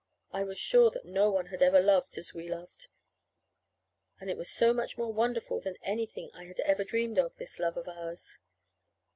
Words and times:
I 0.33 0.43
was 0.43 0.57
sure 0.57 0.89
that 0.89 1.05
no 1.05 1.29
one 1.29 1.45
had 1.53 1.61
ever 1.61 1.79
loved 1.79 2.17
as 2.17 2.33
we 2.33 2.47
loved. 2.47 2.87
And 4.19 4.31
it 4.31 4.35
was 4.35 4.49
so 4.49 4.73
much 4.73 4.97
more 4.97 5.13
wonderful 5.13 5.61
than 5.61 5.75
anything 5.83 6.31
I 6.33 6.45
had 6.45 6.59
ever 6.61 6.83
dreamed 6.83 7.19
of 7.19 7.35
this 7.37 7.59
love 7.59 7.77
of 7.77 7.87
ours. 7.87 8.39